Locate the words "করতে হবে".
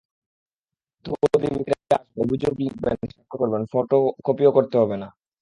4.57-4.95